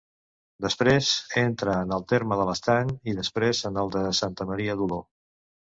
[0.65, 1.09] Després,
[1.43, 5.01] entra en el terme de l'Estany, i després en el de Santa Maria d'Oló.